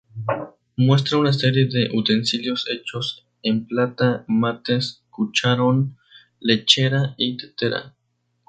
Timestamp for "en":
3.43-3.67